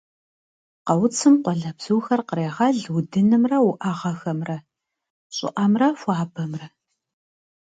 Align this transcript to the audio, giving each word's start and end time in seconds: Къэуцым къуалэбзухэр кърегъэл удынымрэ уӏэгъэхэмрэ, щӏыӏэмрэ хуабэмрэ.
Къэуцым 0.85 1.35
къуалэбзухэр 1.43 2.21
кърегъэл 2.29 2.77
удынымрэ 2.95 3.57
уӏэгъэхэмрэ, 3.67 4.57
щӏыӏэмрэ 5.35 5.87
хуабэмрэ. 5.99 6.67